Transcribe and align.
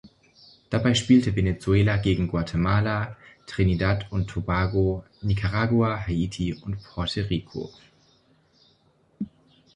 Dabei 0.71 0.95
spielte 0.95 1.35
Venezuela 1.35 1.97
gegen 1.97 2.27
Guatemala, 2.27 3.15
Trinidad 3.45 4.11
und 4.11 4.27
Tobago, 4.31 5.05
Nicaragua, 5.21 5.95
Haiti 6.07 6.55
und 6.55 6.83
Puerto 6.83 7.21
Rico. 7.21 7.69